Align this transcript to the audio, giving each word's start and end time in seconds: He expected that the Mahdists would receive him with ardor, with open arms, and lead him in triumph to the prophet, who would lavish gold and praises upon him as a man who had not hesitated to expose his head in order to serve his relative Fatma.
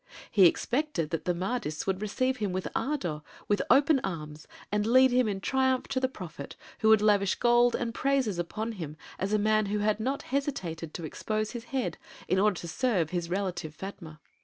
He 0.31 0.47
expected 0.47 1.11
that 1.11 1.25
the 1.25 1.33
Mahdists 1.35 1.85
would 1.85 2.01
receive 2.01 2.37
him 2.37 2.51
with 2.51 2.67
ardor, 2.75 3.21
with 3.47 3.61
open 3.69 4.01
arms, 4.03 4.47
and 4.71 4.83
lead 4.87 5.11
him 5.11 5.27
in 5.29 5.39
triumph 5.41 5.87
to 5.89 5.99
the 5.99 6.07
prophet, 6.07 6.55
who 6.79 6.89
would 6.89 7.03
lavish 7.03 7.35
gold 7.35 7.75
and 7.75 7.93
praises 7.93 8.39
upon 8.39 8.71
him 8.71 8.97
as 9.19 9.31
a 9.31 9.37
man 9.37 9.67
who 9.67 9.77
had 9.77 9.99
not 9.99 10.23
hesitated 10.23 10.95
to 10.95 11.05
expose 11.05 11.51
his 11.51 11.65
head 11.65 11.99
in 12.27 12.39
order 12.39 12.55
to 12.61 12.67
serve 12.67 13.11
his 13.11 13.29
relative 13.29 13.75
Fatma. 13.75 14.19